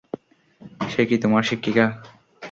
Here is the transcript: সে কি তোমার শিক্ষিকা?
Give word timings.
সে 0.89 1.01
কি 1.09 1.15
তোমার 1.23 1.43
শিক্ষিকা? 1.49 1.85